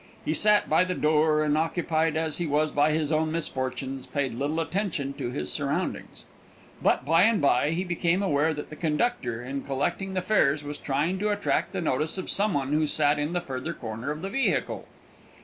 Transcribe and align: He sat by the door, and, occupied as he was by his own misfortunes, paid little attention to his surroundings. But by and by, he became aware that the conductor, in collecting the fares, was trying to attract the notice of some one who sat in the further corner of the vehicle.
He 0.25 0.33
sat 0.33 0.67
by 0.67 0.83
the 0.83 0.95
door, 0.95 1.43
and, 1.43 1.55
occupied 1.55 2.17
as 2.17 2.37
he 2.37 2.47
was 2.47 2.71
by 2.71 2.91
his 2.91 3.11
own 3.11 3.31
misfortunes, 3.31 4.07
paid 4.07 4.33
little 4.33 4.59
attention 4.59 5.13
to 5.19 5.29
his 5.29 5.51
surroundings. 5.53 6.25
But 6.81 7.05
by 7.05 7.21
and 7.21 7.39
by, 7.39 7.69
he 7.69 7.83
became 7.83 8.23
aware 8.23 8.51
that 8.51 8.71
the 8.71 8.75
conductor, 8.75 9.43
in 9.43 9.61
collecting 9.61 10.15
the 10.15 10.23
fares, 10.23 10.63
was 10.63 10.79
trying 10.79 11.19
to 11.19 11.29
attract 11.29 11.71
the 11.71 11.81
notice 11.81 12.17
of 12.17 12.31
some 12.31 12.55
one 12.55 12.73
who 12.73 12.87
sat 12.87 13.19
in 13.19 13.33
the 13.33 13.41
further 13.41 13.73
corner 13.75 14.09
of 14.09 14.23
the 14.23 14.29
vehicle. 14.29 14.87